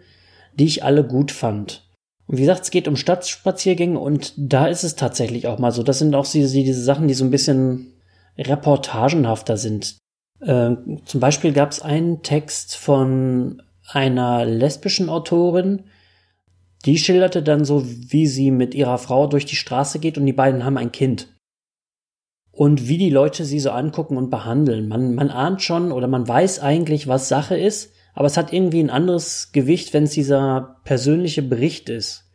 [0.54, 1.88] die ich alle gut fand.
[2.28, 5.84] Und wie gesagt, es geht um Stadtspaziergänge und da ist es tatsächlich auch mal so.
[5.84, 7.94] Das sind auch diese, diese Sachen, die so ein bisschen
[8.38, 9.98] reportagenhafter sind.
[10.42, 15.84] Äh, zum Beispiel gab es einen Text von einer lesbischen Autorin,
[16.86, 20.34] die schilderte dann so, wie sie mit ihrer Frau durch die Straße geht und die
[20.34, 21.28] beiden haben ein Kind.
[22.52, 24.88] Und wie die Leute sie so angucken und behandeln.
[24.88, 28.80] Man, man ahnt schon oder man weiß eigentlich, was Sache ist, aber es hat irgendwie
[28.80, 32.30] ein anderes Gewicht, wenn es dieser persönliche Bericht ist.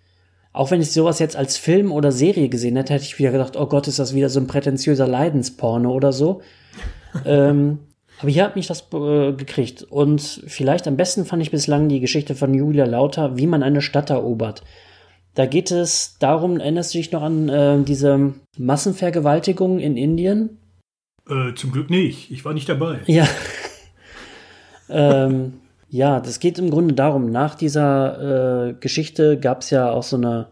[0.52, 3.56] Auch wenn ich sowas jetzt als Film oder Serie gesehen hätte, hätte ich wieder gedacht,
[3.56, 6.42] oh Gott, ist das wieder so ein prätentiöser Leidensporno oder so.
[7.24, 7.78] ähm,
[8.20, 9.82] aber hier hat mich das äh, gekriegt.
[9.82, 13.80] Und vielleicht am besten fand ich bislang die Geschichte von Julia Lauter, wie man eine
[13.80, 14.62] Stadt erobert.
[15.34, 20.58] Da geht es darum, erinnerst du dich noch an äh, diese Massenvergewaltigung in Indien?
[21.28, 22.30] Äh, zum Glück nicht.
[22.30, 23.00] Ich war nicht dabei.
[23.06, 23.26] Ja.
[24.90, 30.02] ähm, ja, das geht im Grunde darum, nach dieser äh, Geschichte gab es ja auch
[30.02, 30.48] so eine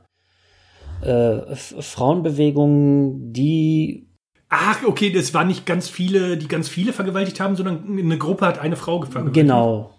[1.03, 4.08] äh, Frauenbewegung, die
[4.51, 8.47] Ach, okay, das waren nicht ganz viele, die ganz viele vergewaltigt haben, sondern eine Gruppe
[8.47, 9.35] hat eine Frau vergewaltigt.
[9.35, 9.95] Genau.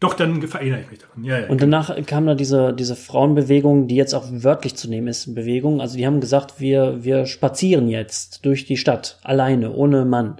[0.00, 1.24] Doch, dann erinnere ich mich daran.
[1.24, 5.06] Ja, ja, und danach kam da diese, diese Frauenbewegung, die jetzt auch wörtlich zu nehmen
[5.06, 5.80] ist, Bewegung.
[5.80, 10.36] Also die haben gesagt, wir, wir spazieren jetzt durch die Stadt, alleine, ohne Mann.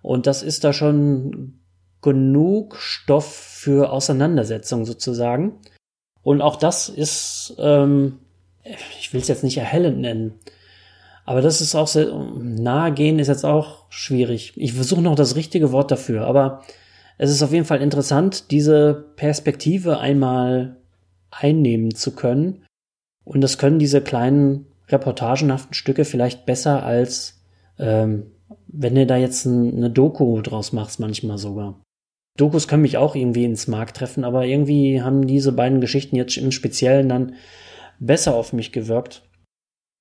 [0.00, 1.58] Und das ist da schon
[2.00, 5.58] genug Stoff für Auseinandersetzung sozusagen.
[6.22, 8.20] Und auch das ist, ähm,
[8.98, 10.34] ich will es jetzt nicht erhellend nennen,
[11.26, 14.52] aber das ist auch sehr, nahe gehen ist jetzt auch schwierig.
[14.56, 16.62] Ich versuche noch das richtige Wort dafür, aber
[17.18, 20.76] es ist auf jeden Fall interessant, diese Perspektive einmal
[21.30, 22.64] einnehmen zu können.
[23.24, 27.42] Und das können diese kleinen reportagenhaften Stücke vielleicht besser als
[27.78, 28.30] ähm,
[28.68, 31.80] wenn du da jetzt ein, eine Doku draus machst, manchmal sogar.
[32.36, 36.36] Dokus können mich auch irgendwie ins Mark treffen, aber irgendwie haben diese beiden Geschichten jetzt
[36.36, 37.34] im Speziellen dann
[37.98, 39.25] besser auf mich gewirkt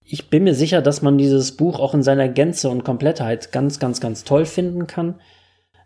[0.05, 3.79] ich bin mir sicher, dass man dieses Buch auch in seiner Gänze und Komplettheit ganz,
[3.79, 5.15] ganz, ganz toll finden kann.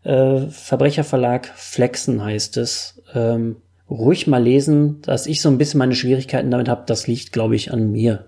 [0.03, 3.01] Äh, Verbrecherverlag Flexen heißt es.
[3.13, 3.57] Ähm,
[3.89, 7.55] ruhig mal lesen, dass ich so ein bisschen meine Schwierigkeiten damit habe, das liegt, glaube
[7.55, 8.25] ich, an mir.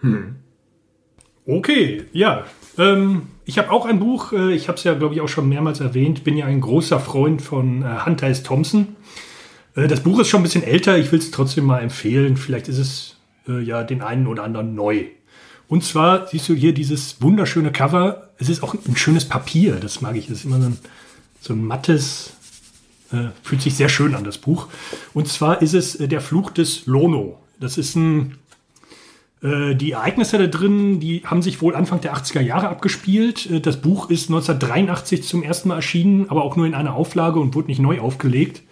[0.00, 0.36] Hm.
[1.46, 2.44] Okay, ja.
[2.78, 5.48] Ähm, ich habe auch ein Buch, äh, ich habe es ja, glaube ich, auch schon
[5.48, 8.42] mehrmals erwähnt, bin ja ein großer Freund von äh, Hunter S.
[8.42, 8.96] Thompson.
[9.74, 12.36] Äh, das Buch ist schon ein bisschen älter, ich will es trotzdem mal empfehlen.
[12.36, 13.17] Vielleicht ist es
[13.48, 15.06] äh, ja den einen oder anderen neu.
[15.68, 18.30] Und zwar siehst du hier dieses wunderschöne Cover.
[18.38, 20.26] Es ist auch ein schönes Papier, das mag ich.
[20.28, 20.78] Das ist immer so ein,
[21.40, 22.32] so ein mattes,
[23.12, 24.68] äh, fühlt sich sehr schön an, das Buch.
[25.12, 27.38] Und zwar ist es äh, der Fluch des Lono.
[27.60, 28.38] Das ist ein,
[29.42, 33.50] äh, die Ereignisse da drin, die haben sich wohl Anfang der 80er Jahre abgespielt.
[33.50, 37.40] Äh, das Buch ist 1983 zum ersten Mal erschienen, aber auch nur in einer Auflage
[37.40, 38.62] und wurde nicht neu aufgelegt.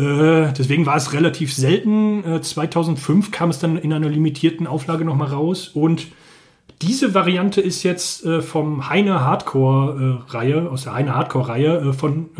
[0.00, 2.24] Äh, deswegen war es relativ selten.
[2.24, 5.68] Äh, 2005 kam es dann in einer limitierten Auflage nochmal raus.
[5.68, 6.06] Und
[6.80, 12.30] diese Variante ist jetzt äh, vom Heine Hardcore-Reihe, aus der Heine Hardcore-Reihe äh, von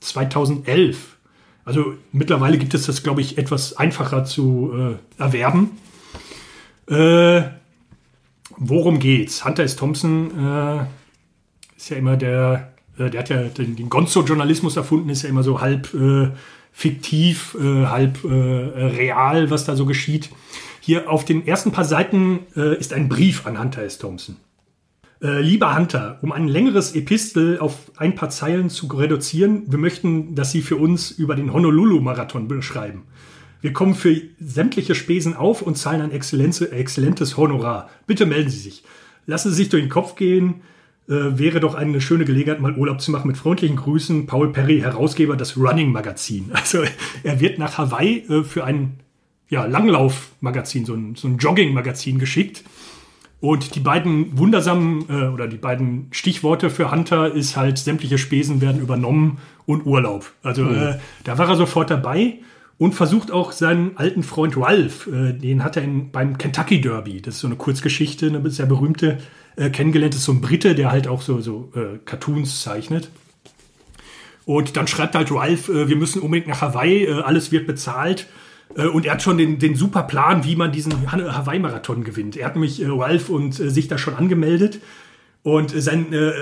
[0.00, 0.96] 2011.
[0.96, 0.98] Äh,
[1.64, 4.72] also mittlerweile gibt es das, glaube ich, etwas einfacher zu
[5.18, 5.70] äh, erwerben.
[8.56, 9.44] worum geht's?
[9.44, 9.76] Hunter S.
[9.76, 10.32] Thompson
[11.76, 15.60] ist ja immer der, der hat ja den, den Gonzo-Journalismus erfunden, ist ja immer so
[15.60, 15.88] halb
[16.72, 20.30] fiktiv, äh, halb äh, real, was da so geschieht.
[20.80, 23.98] Hier auf den ersten paar Seiten äh, ist ein Brief an Hunter S.
[23.98, 24.36] Thompson.
[25.22, 30.34] Äh, lieber Hunter, um ein längeres Epistel auf ein paar Zeilen zu reduzieren, wir möchten,
[30.34, 33.02] dass Sie für uns über den Honolulu-Marathon beschreiben.
[33.60, 37.90] Wir kommen für sämtliche Spesen auf und zahlen ein exzellentes Honorar.
[38.06, 38.84] Bitte melden Sie sich.
[39.26, 40.62] Lassen Sie sich durch den Kopf gehen,
[41.10, 43.26] äh, wäre doch eine schöne Gelegenheit, mal Urlaub zu machen.
[43.26, 46.52] Mit freundlichen Grüßen, Paul Perry, Herausgeber des Running Magazin.
[46.60, 46.84] Also
[47.24, 49.00] er wird nach Hawaii äh, für ein
[49.48, 52.62] ja, Langlauf-Magazin, so ein, so ein Jogging-Magazin geschickt.
[53.40, 58.60] Und die beiden wundersamen äh, oder die beiden Stichworte für Hunter ist halt, sämtliche Spesen
[58.60, 60.30] werden übernommen und Urlaub.
[60.42, 60.94] Also mhm.
[61.24, 62.38] da war er sofort dabei
[62.78, 67.20] und versucht auch seinen alten Freund Ralph, äh, den hat er in, beim Kentucky Derby,
[67.20, 69.18] das ist so eine Kurzgeschichte, eine sehr berühmte,
[69.56, 70.14] äh, kennengelernt.
[70.14, 73.10] Ist so ein Brite, der halt auch so, so äh, Cartoons zeichnet.
[74.44, 78.26] Und dann schreibt halt Ralph, äh, wir müssen unbedingt nach Hawaii, äh, alles wird bezahlt.
[78.74, 82.36] Äh, und er hat schon den, den super Plan, wie man diesen Hawaii-Marathon gewinnt.
[82.36, 84.80] Er hat nämlich äh, Ralph und äh, sich da schon angemeldet.
[85.42, 86.32] Und sein äh,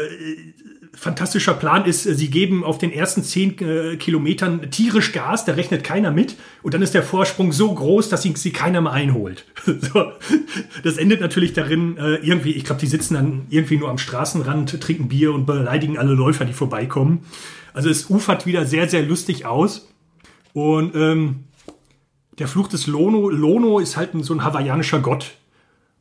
[0.99, 5.85] fantastischer Plan ist, sie geben auf den ersten zehn äh, Kilometern tierisch Gas, da rechnet
[5.85, 6.37] keiner mit.
[6.63, 9.45] Und dann ist der Vorsprung so groß, dass sie, sie keiner mehr einholt.
[9.65, 10.13] so.
[10.83, 14.81] Das endet natürlich darin, äh, irgendwie, ich glaube, die sitzen dann irgendwie nur am Straßenrand,
[14.81, 17.21] trinken Bier und beleidigen alle Läufer, die vorbeikommen.
[17.73, 19.89] Also es ufert wieder sehr, sehr lustig aus.
[20.53, 21.45] Und ähm,
[22.41, 25.37] der Fluch des Lono, Lono ist halt so ein hawaiianischer Gott.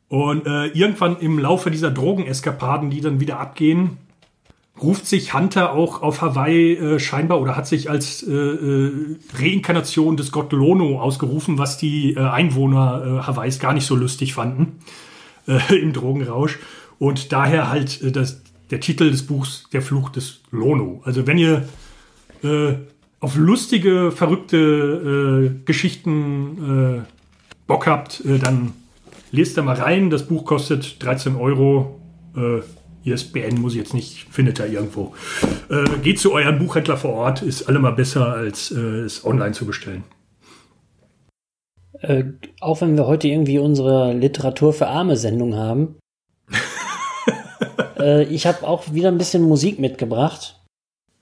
[0.08, 3.98] Und äh, irgendwann im Laufe dieser Drogeneskapaden, die dann wieder abgehen,
[4.82, 10.16] ruft sich Hunter auch auf Hawaii äh, scheinbar oder hat sich als äh, äh, Reinkarnation
[10.16, 14.78] des Gott Lono ausgerufen, was die äh, Einwohner äh, Hawaiis gar nicht so lustig fanden
[15.48, 16.58] äh, im Drogenrausch.
[16.98, 21.00] Und daher halt äh, das, der Titel des Buchs Der Fluch des Lono.
[21.04, 21.68] Also wenn ihr
[22.42, 22.74] äh,
[23.20, 24.56] auf lustige, verrückte
[25.60, 27.08] äh, Geschichten äh,
[27.66, 28.72] Bock habt, äh, dann
[29.32, 30.10] lest da mal rein.
[30.10, 32.00] Das Buch kostet 13 Euro.
[32.36, 32.60] Äh,
[33.10, 35.14] ISBN muss ich jetzt nicht, findet er irgendwo.
[35.68, 39.66] Äh, geht zu eurem Buchhändler vor Ort, ist allemal besser, als äh, es online zu
[39.66, 40.04] bestellen.
[42.00, 42.24] Äh,
[42.60, 45.96] auch wenn wir heute irgendwie unsere Literatur für arme Sendung haben.
[47.98, 50.60] äh, ich habe auch wieder ein bisschen Musik mitgebracht.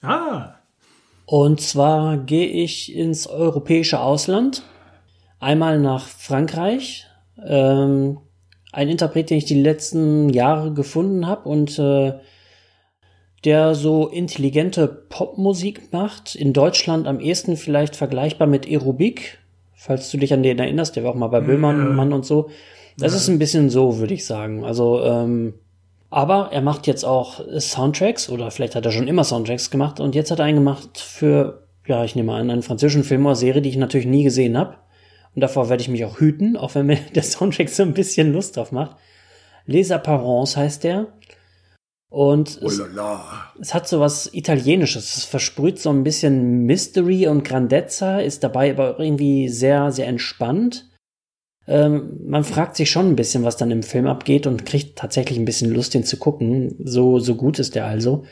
[0.03, 0.55] Ah.
[1.25, 4.63] Und zwar gehe ich ins europäische Ausland,
[5.41, 7.07] einmal nach Frankreich.
[7.45, 8.19] Ähm,
[8.77, 12.13] ein Interpret, den ich die letzten Jahre gefunden habe und äh,
[13.45, 16.35] der so intelligente Popmusik macht.
[16.35, 19.39] In Deutschland am ehesten vielleicht vergleichbar mit Aerobik,
[19.75, 22.51] falls du dich an den erinnerst, der war auch mal bei Böhmermann Mann und so.
[22.99, 24.63] Das ist ein bisschen so, würde ich sagen.
[24.63, 25.55] Also ähm,
[26.11, 30.15] aber er macht jetzt auch Soundtracks oder vielleicht hat er schon immer Soundtracks gemacht und
[30.15, 33.63] jetzt hat er einen gemacht für, ja, ich nehme an, einen französischen Film oder Serie,
[33.63, 34.77] die ich natürlich nie gesehen habe.
[35.37, 38.33] Und davor werde ich mich auch hüten, auch wenn mir der Soundtrack so ein bisschen
[38.33, 38.97] Lust drauf macht.
[39.67, 41.13] Les Apparences heißt der.
[42.09, 42.87] Und es, oh
[43.61, 45.17] es, hat so was Italienisches.
[45.17, 50.89] Es versprüht so ein bisschen Mystery und Grandezza, ist dabei aber irgendwie sehr, sehr entspannt.
[51.67, 55.39] Ähm, man fragt sich schon ein bisschen, was dann im Film abgeht und kriegt tatsächlich
[55.39, 56.77] ein bisschen Lust, den zu gucken.
[56.83, 58.25] So, so gut ist der also.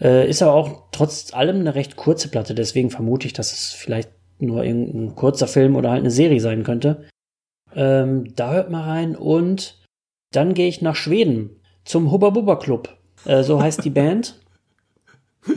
[0.00, 3.72] Äh, ist aber auch trotz allem eine recht kurze Platte, deswegen vermute ich, dass es
[3.72, 4.10] vielleicht
[4.42, 7.04] nur irgendein kurzer Film oder halt eine Serie sein könnte.
[7.74, 9.80] Ähm, da hört mal rein und
[10.30, 12.96] dann gehe ich nach Schweden zum Hubba Bubba Club.
[13.24, 14.40] Äh, so heißt die Band.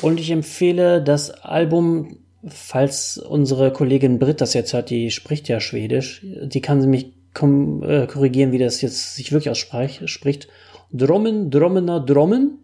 [0.00, 5.60] Und ich empfehle das Album falls unsere Kollegin Britt das jetzt hört, die spricht ja
[5.60, 10.48] Schwedisch, die kann sie mich äh, korrigieren, wie das jetzt sich wirklich ausspricht.
[10.92, 12.58] Drommen, Drommener, Drommen.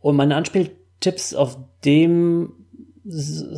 [0.00, 2.52] Und meine Anspieltipps auf dem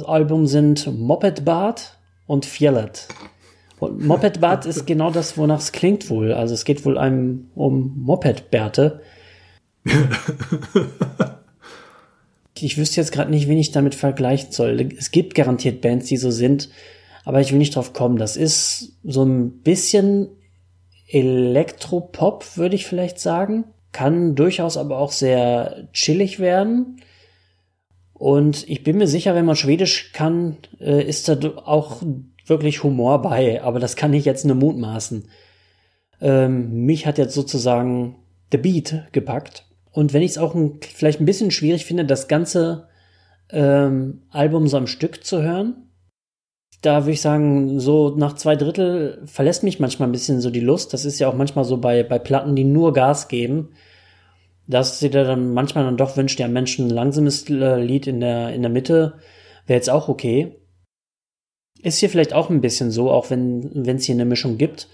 [0.07, 3.09] Album sind Mopedbad und Fjellet.
[3.79, 6.33] Und Mopedbad ist genau das, wonach es klingt wohl.
[6.33, 9.03] Also es geht wohl einem um Mopedbärte.
[12.59, 14.89] ich wüsste jetzt gerade nicht, wen ich damit vergleichen soll.
[14.97, 16.71] Es gibt garantiert Bands, die so sind,
[17.25, 18.17] aber ich will nicht drauf kommen.
[18.17, 20.29] Das ist so ein bisschen
[21.09, 23.65] Elektropop, würde ich vielleicht sagen.
[23.93, 27.01] Kann durchaus aber auch sehr chillig werden.
[28.15, 32.01] Und ich bin mir sicher, wenn man Schwedisch kann, äh, ist da auch
[32.47, 33.63] wirklich Humor bei.
[33.63, 35.29] Aber das kann ich jetzt nur mutmaßen.
[36.21, 38.17] Ähm, mich hat jetzt sozusagen
[38.53, 39.67] The Beat gepackt.
[39.91, 42.89] Und wenn ich es auch ein, vielleicht ein bisschen schwierig finde, das ganze
[43.51, 45.91] ähm, Album so am Stück zu hören,
[46.83, 50.61] da würde ich sagen, so nach zwei Drittel verlässt mich manchmal ein bisschen so die
[50.61, 50.93] Lust.
[50.93, 53.71] Das ist ja auch manchmal so bei, bei Platten, die nur Gas geben,
[54.67, 58.21] dass sie da dann manchmal dann doch wünscht, ja Mensch, ein langsames äh, Lied in
[58.21, 59.19] der, in der Mitte
[59.67, 60.57] wäre jetzt auch okay.
[61.83, 64.89] Ist hier vielleicht auch ein bisschen so, auch wenn es hier eine Mischung gibt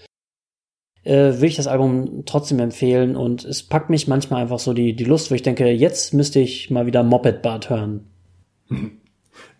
[1.03, 4.95] äh, würde ich das Album trotzdem empfehlen und es packt mich manchmal einfach so die,
[4.95, 8.07] die Lust, wo ich denke, jetzt müsste ich mal wieder Moped Bart hören.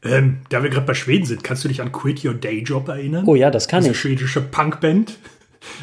[0.03, 2.87] Ähm, da wir gerade bei Schweden sind, kannst du dich an Quit Your Day Job
[2.87, 3.25] erinnern?
[3.27, 3.99] Oh ja, das kann Diese ich.
[3.99, 5.17] schwedische Punkband.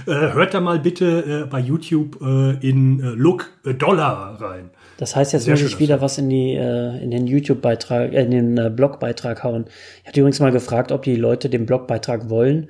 [0.06, 4.70] Äh, hört da mal bitte äh, bei YouTube äh, in äh, Look Dollar rein.
[4.96, 8.24] Das heißt, jetzt Sehr muss ich wieder was in die äh, in den YouTube-Beitrag, äh,
[8.24, 9.66] in den Blogbeitrag hauen.
[10.02, 12.68] Ich hatte übrigens mal gefragt, ob die Leute den Blogbeitrag wollen.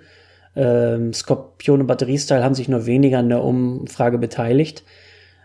[0.55, 4.83] Ähm, Skorpion und Batteriestyle haben sich nur weniger an der Umfrage beteiligt.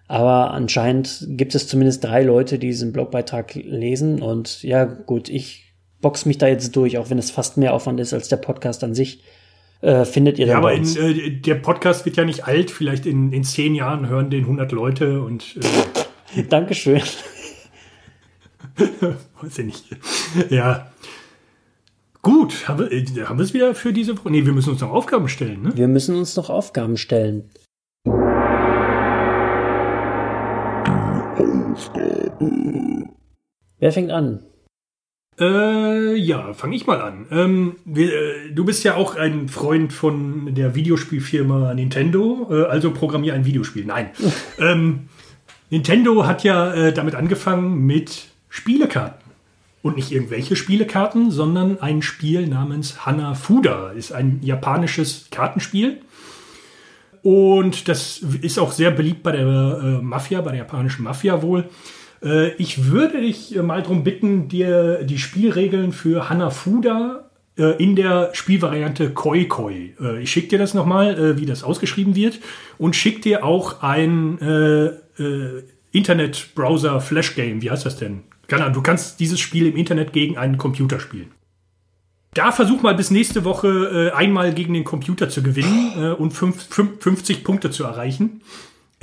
[0.07, 4.21] Aber anscheinend gibt es zumindest drei Leute, die diesen Blogbeitrag lesen.
[4.21, 7.99] Und ja, gut, ich box mich da jetzt durch, auch wenn es fast mehr Aufwand
[7.99, 9.23] ist als der Podcast an sich.
[9.83, 12.71] Äh, findet ihr Ja, aber in, äh, der Podcast wird ja nicht alt.
[12.71, 15.57] Vielleicht in, in zehn Jahren hören den 100 Leute und.
[16.33, 17.01] Äh Dankeschön.
[19.41, 19.85] Weiß ich nicht.
[20.49, 20.87] Ja.
[22.21, 24.31] Gut, haben wir, äh, haben wir es wieder für diese Woche?
[24.31, 25.71] Nee, wir müssen uns noch Aufgaben stellen, ne?
[25.75, 27.49] Wir müssen uns noch Aufgaben stellen.
[31.73, 33.09] Aufgabe.
[33.79, 34.45] Wer fängt an?
[35.39, 37.25] Äh, ja, fange ich mal an.
[37.31, 42.91] Ähm, wir, äh, du bist ja auch ein Freund von der Videospielfirma Nintendo, äh, also
[42.91, 43.85] programmier ein Videospiel.
[43.85, 44.09] Nein.
[44.59, 45.09] ähm,
[45.69, 49.23] Nintendo hat ja äh, damit angefangen mit Spielekarten.
[49.81, 53.91] Und nicht irgendwelche Spielekarten, sondern ein Spiel namens Hanafuda.
[53.91, 55.99] Ist ein japanisches Kartenspiel.
[57.23, 61.69] Und das ist auch sehr beliebt bei der äh, Mafia, bei der japanischen Mafia wohl.
[62.23, 67.95] Äh, ich würde dich äh, mal darum bitten, dir die Spielregeln für Hanafuda äh, in
[67.95, 69.93] der Spielvariante Koi Koi.
[70.21, 72.39] Ich schicke dir das nochmal, wie das ausgeschrieben wird.
[72.77, 74.39] Und schick dir auch ein
[75.91, 77.61] Internet-Browser Flash Game.
[77.61, 78.23] Wie heißt das denn?
[78.47, 81.31] Du kannst dieses Spiel im Internet gegen einen Computer spielen.
[82.33, 87.01] Da versuch mal bis nächste Woche einmal gegen den Computer zu gewinnen und fünf, fünf,
[87.01, 88.41] 50 Punkte zu erreichen.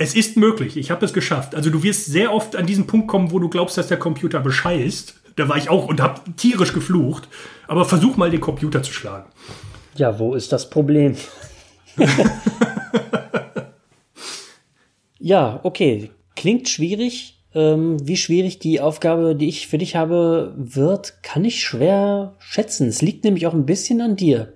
[0.01, 1.53] Es ist möglich, ich habe es geschafft.
[1.53, 4.39] Also du wirst sehr oft an diesen Punkt kommen, wo du glaubst, dass der Computer
[4.39, 5.13] bescheißt.
[5.35, 7.29] Da war ich auch und habe tierisch geflucht.
[7.67, 9.29] Aber versuch mal den Computer zu schlagen.
[9.93, 11.15] Ja, wo ist das Problem?
[15.19, 16.09] ja, okay.
[16.35, 17.37] Klingt schwierig.
[17.53, 22.87] Ähm, wie schwierig die Aufgabe, die ich für dich habe, wird, kann ich schwer schätzen.
[22.87, 24.53] Es liegt nämlich auch ein bisschen an dir.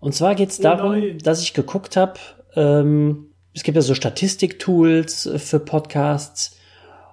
[0.00, 1.18] Und zwar geht es oh darum, nein.
[1.22, 2.14] dass ich geguckt habe,
[2.56, 6.56] ähm, es gibt ja so Statistiktools äh, für Podcasts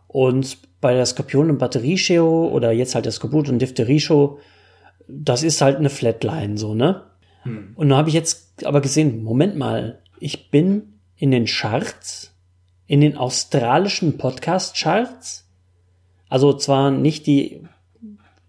[0.08, 4.40] und bei der Skorpion- und Batterieshow oder jetzt halt der Skorbut- und Diphtherie-Show,
[5.08, 7.04] das ist halt eine Flatline, so, ne?
[7.44, 7.74] Hm.
[7.76, 12.30] Und dann habe ich jetzt aber gesehen, Moment mal, ich bin in den Charts
[12.90, 15.48] in den australischen Podcast-Charts.
[16.28, 17.62] Also zwar nicht die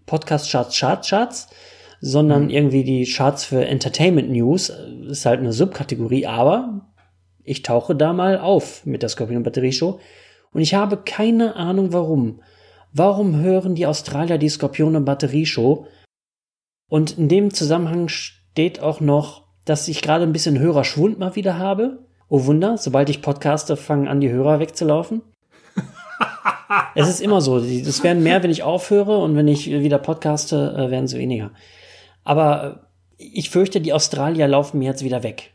[0.07, 1.49] Podcast-Charts, Charts, Charts,
[2.01, 2.49] sondern mhm.
[2.49, 4.73] irgendwie die Charts für Entertainment News.
[5.07, 6.81] Ist halt eine Subkategorie, aber
[7.43, 9.99] ich tauche da mal auf mit der Scorpion Batterie Show.
[10.51, 12.41] Und ich habe keine Ahnung warum.
[12.93, 15.87] Warum hören die Australier die Skorpion und Batterie Show?
[16.89, 21.57] Und in dem Zusammenhang steht auch noch, dass ich gerade ein bisschen Hörerschwund mal wieder
[21.57, 22.05] habe.
[22.27, 25.21] Oh Wunder, sobald ich podcaste, fangen an, die Hörer wegzulaufen.
[26.95, 27.57] es ist immer so.
[27.57, 31.51] Es werden mehr, wenn ich aufhöre und wenn ich wieder podcaste, äh, werden es weniger.
[32.23, 35.51] Aber ich fürchte, die Australier laufen mir jetzt wieder weg.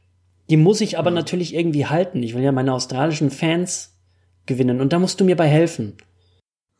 [0.48, 1.14] Die muss ich aber ja.
[1.16, 2.22] natürlich irgendwie halten.
[2.22, 3.96] Ich will ja meine australischen Fans
[4.46, 5.96] gewinnen und da musst du mir bei helfen.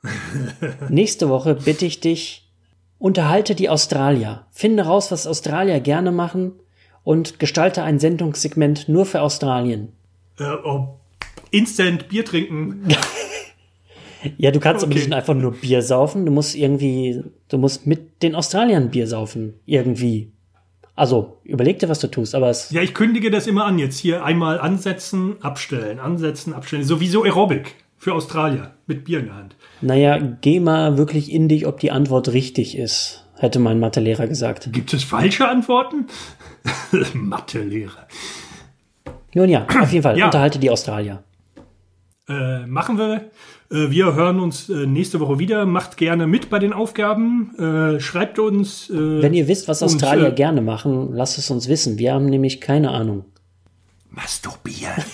[0.89, 2.53] Nächste Woche bitte ich dich,
[2.99, 4.47] unterhalte die Australier.
[4.51, 6.53] Finde raus, was Australier gerne machen
[7.03, 9.93] und gestalte ein Sendungssegment nur für Australien.
[10.39, 10.99] Äh, oh,
[11.51, 12.87] instant Bier trinken.
[14.39, 14.93] ja, du kannst okay.
[14.93, 16.27] aber nicht einfach nur Bier saufen.
[16.27, 19.55] Du musst irgendwie, du musst mit den Australiern Bier saufen.
[19.67, 20.33] Irgendwie.
[20.97, 22.71] Also, überleg dir, was du tust, aber es.
[22.71, 23.79] Ja, ich kündige das immer an.
[23.79, 26.85] Jetzt hier einmal ansetzen, abstellen, ansetzen, abstellen.
[26.85, 29.57] Sowieso Aerobic für Australier mit Bier in der Hand.
[29.83, 34.73] Naja, geh mal wirklich in dich, ob die Antwort richtig ist hätte mein Mathelehrer gesagt.
[34.73, 36.07] Gibt es falsche Antworten?
[37.15, 38.09] Mathelehrer.
[39.35, 40.27] Nun ja, auf jeden Fall, ja.
[40.27, 41.23] unterhalte die Australier.
[42.29, 43.31] Äh, machen wir.
[43.71, 45.67] Äh, wir hören uns äh, nächste Woche wieder.
[45.67, 47.55] Macht gerne mit bei den Aufgaben.
[47.59, 48.91] Äh, schreibt uns.
[48.91, 51.99] Wenn ihr wisst, was Australier uns, gerne machen, lasst es uns wissen.
[51.99, 53.25] Wir haben nämlich keine Ahnung.
[54.11, 55.05] Masturbieren.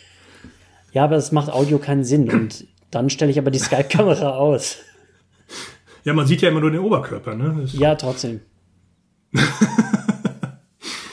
[0.92, 2.30] ja, aber es macht Audio keinen Sinn.
[2.30, 4.76] Und dann stelle ich aber die Skype-Kamera aus.
[6.04, 7.58] Ja, man sieht ja immer nur den Oberkörper, ne?
[7.60, 8.40] Das ja, trotzdem.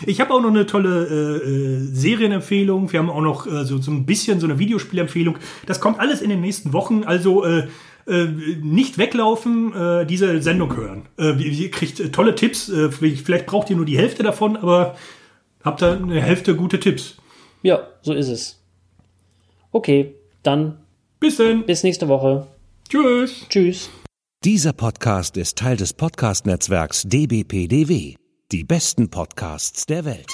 [0.09, 2.91] ich habe auch noch eine tolle äh, äh, Serienempfehlung.
[2.91, 5.37] Wir haben auch noch äh, so, so ein bisschen so eine Videospielempfehlung.
[5.67, 7.03] Das kommt alles in den nächsten Wochen.
[7.03, 7.67] Also äh,
[8.07, 8.25] äh,
[8.61, 11.07] nicht weglaufen, äh, diese Sendung hören.
[11.17, 12.69] Äh, ihr kriegt äh, tolle Tipps.
[12.69, 14.95] Äh, vielleicht braucht ihr nur die Hälfte davon, aber
[15.63, 17.17] habt da eine Hälfte gute Tipps.
[17.61, 18.59] Ja, so ist es.
[19.71, 20.79] Okay, dann.
[21.19, 21.65] Bis denn.
[21.65, 22.47] Bis nächste Woche.
[22.89, 23.45] Tschüss.
[23.49, 23.89] Tschüss.
[24.43, 28.18] Dieser Podcast ist Teil des Podcast-Netzwerks dbpdw.
[28.51, 30.33] Die besten Podcasts der Welt.